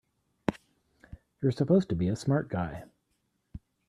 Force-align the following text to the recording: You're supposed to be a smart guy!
You're 1.43 1.51
supposed 1.51 1.87
to 1.89 1.95
be 1.95 2.07
a 2.07 2.15
smart 2.15 2.49
guy! 2.49 2.85